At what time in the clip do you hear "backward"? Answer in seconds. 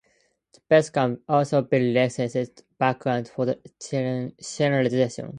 2.79-3.27